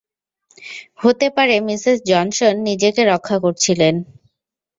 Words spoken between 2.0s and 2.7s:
Johnson